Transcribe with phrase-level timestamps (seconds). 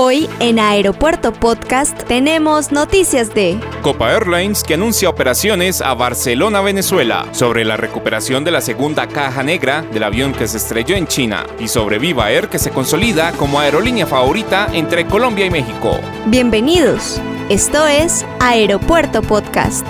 [0.00, 7.26] Hoy en Aeropuerto Podcast tenemos noticias de Copa Airlines que anuncia operaciones a Barcelona, Venezuela,
[7.32, 11.44] sobre la recuperación de la segunda caja negra del avión que se estrelló en China
[11.58, 15.98] y sobre Viva Air que se consolida como aerolínea favorita entre Colombia y México.
[16.26, 17.20] Bienvenidos.
[17.48, 19.84] Esto es Aeropuerto Podcast.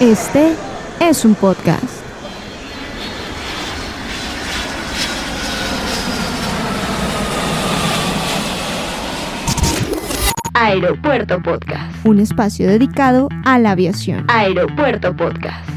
[0.00, 0.52] Este
[1.00, 2.05] es un podcast.
[10.58, 12.06] Aeropuerto Podcast.
[12.06, 14.24] Un espacio dedicado a la aviación.
[14.26, 15.68] Aeropuerto Podcast.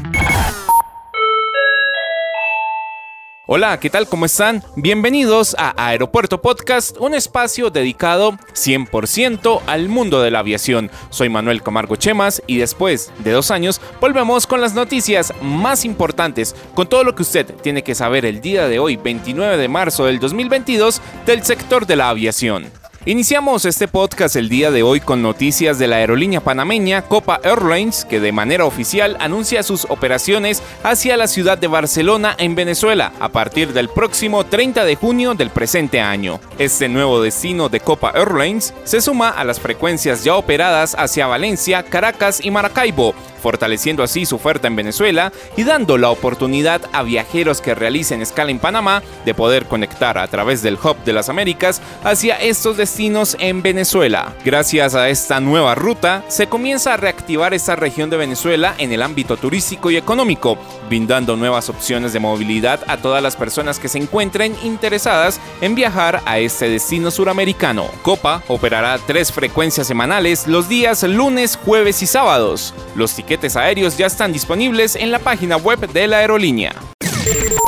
[3.46, 4.08] Hola, ¿qué tal?
[4.08, 4.62] ¿Cómo están?
[4.76, 10.90] Bienvenidos a Aeropuerto Podcast, un espacio dedicado 100% al mundo de la aviación.
[11.10, 16.56] Soy Manuel Camargo Chemas y después de dos años volvemos con las noticias más importantes,
[16.74, 20.06] con todo lo que usted tiene que saber el día de hoy, 29 de marzo
[20.06, 22.79] del 2022, del sector de la aviación.
[23.06, 28.04] Iniciamos este podcast el día de hoy con noticias de la aerolínea panameña Copa Airlines,
[28.04, 33.30] que de manera oficial anuncia sus operaciones hacia la ciudad de Barcelona en Venezuela a
[33.30, 36.40] partir del próximo 30 de junio del presente año.
[36.58, 41.82] Este nuevo destino de Copa Airlines se suma a las frecuencias ya operadas hacia Valencia,
[41.82, 47.60] Caracas y Maracaibo, fortaleciendo así su oferta en Venezuela y dando la oportunidad a viajeros
[47.60, 51.82] que realicen escala en Panamá de poder conectar a través del Hub de las Américas
[52.04, 54.34] hacia estos destinos en Venezuela.
[54.44, 59.02] Gracias a esta nueva ruta, se comienza a reactivar esta región de Venezuela en el
[59.02, 63.98] ámbito turístico y económico, brindando nuevas opciones de movilidad a todas las personas que se
[63.98, 67.90] encuentren interesadas en viajar a este destino suramericano.
[68.02, 72.74] Copa operará tres frecuencias semanales los días lunes, jueves y sábados.
[72.94, 76.74] Los tiquetes aéreos ya están disponibles en la página web de la aerolínea.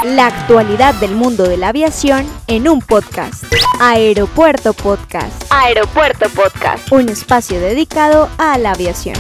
[0.05, 3.45] La actualidad del mundo de la aviación en un podcast.
[3.79, 5.45] Aeropuerto Podcast.
[5.51, 6.91] Aeropuerto Podcast.
[6.91, 9.15] Un espacio dedicado a la aviación.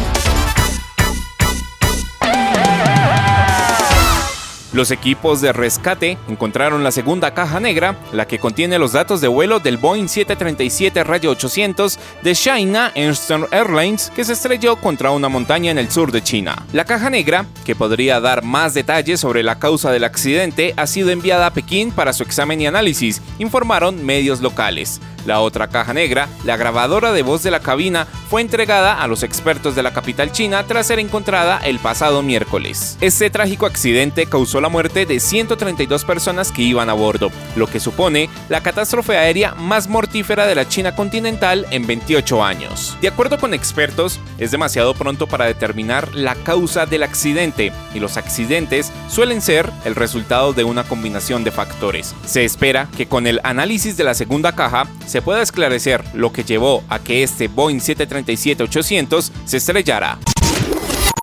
[4.72, 9.28] Los equipos de rescate encontraron la segunda caja negra, la que contiene los datos de
[9.28, 15.78] vuelo del Boeing 737-800 de China Eastern Airlines que se estrelló contra una montaña en
[15.78, 16.64] el sur de China.
[16.72, 21.10] La caja negra, que podría dar más detalles sobre la causa del accidente, ha sido
[21.10, 25.00] enviada a Pekín para su examen y análisis, informaron medios locales.
[25.26, 29.22] La otra caja negra, la grabadora de voz de la cabina, fue entregada a los
[29.22, 32.96] expertos de la capital china tras ser encontrada el pasado miércoles.
[33.00, 37.80] Este trágico accidente causó la muerte de 132 personas que iban a bordo, lo que
[37.80, 42.96] supone la catástrofe aérea más mortífera de la China continental en 28 años.
[43.00, 48.16] De acuerdo con expertos, es demasiado pronto para determinar la causa del accidente y los
[48.16, 52.14] accidentes suelen ser el resultado de una combinación de factores.
[52.24, 56.42] Se espera que con el análisis de la segunda caja se pueda esclarecer lo que
[56.42, 60.18] llevó a que este Boeing 737-800 se estrellara.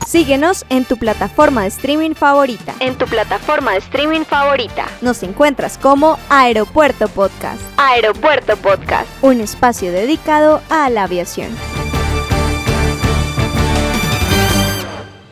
[0.08, 2.76] Síguenos en tu plataforma de streaming favorita.
[2.80, 4.86] En tu plataforma de streaming favorita.
[5.02, 7.62] Nos encuentras como Aeropuerto Podcast.
[7.78, 9.08] Aeropuerto Podcast.
[9.24, 11.50] Un espacio dedicado a la aviación.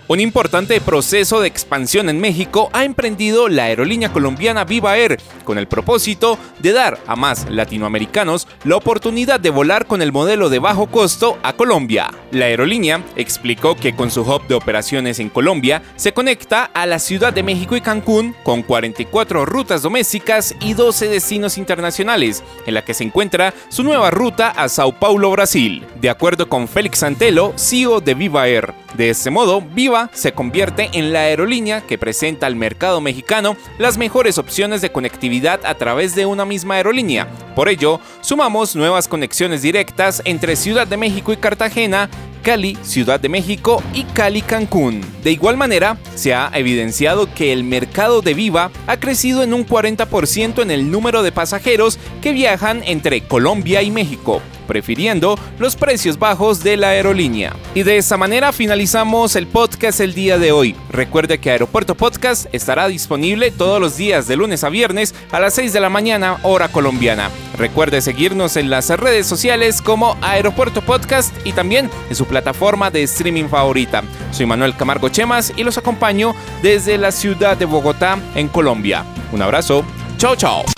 [0.09, 5.57] Un importante proceso de expansión en México ha emprendido la aerolínea colombiana Viva Air con
[5.57, 10.59] el propósito de dar a más latinoamericanos la oportunidad de volar con el modelo de
[10.59, 12.09] bajo costo a Colombia.
[12.31, 16.99] La aerolínea explicó que con su hub de operaciones en Colombia se conecta a la
[16.99, 22.85] Ciudad de México y Cancún con 44 rutas domésticas y 12 destinos internacionales, en la
[22.85, 25.85] que se encuentra su nueva ruta a Sao Paulo, Brasil.
[25.99, 30.89] De acuerdo con Félix Antelo, CEO de Viva Air, de este modo, Viva se convierte
[30.93, 36.15] en la aerolínea que presenta al mercado mexicano las mejores opciones de conectividad a través
[36.15, 37.27] de una misma aerolínea.
[37.55, 42.09] Por ello, sumamos nuevas conexiones directas entre Ciudad de México y Cartagena,
[42.41, 45.01] Cali, Ciudad de México y Cali, Cancún.
[45.21, 49.67] De igual manera, se ha evidenciado que el mercado de Viva ha crecido en un
[49.67, 56.19] 40% en el número de pasajeros que viajan entre Colombia y México prefiriendo los precios
[56.19, 57.55] bajos de la aerolínea.
[57.73, 60.75] Y de esta manera finalizamos el podcast el día de hoy.
[60.91, 65.55] Recuerde que Aeropuerto Podcast estará disponible todos los días de lunes a viernes a las
[65.55, 67.31] 6 de la mañana hora colombiana.
[67.57, 73.03] Recuerde seguirnos en las redes sociales como Aeropuerto Podcast y también en su plataforma de
[73.03, 74.03] streaming favorita.
[74.31, 79.05] Soy Manuel Camargo Chemas y los acompaño desde la ciudad de Bogotá, en Colombia.
[79.31, 79.85] Un abrazo.
[80.17, 80.76] Chao, chao.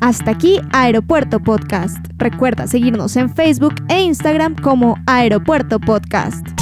[0.00, 1.98] Hasta aquí Aeropuerto Podcast.
[2.18, 6.57] Recuerda seguirnos en Facebook e Instagram como Aeropuerto Podcast.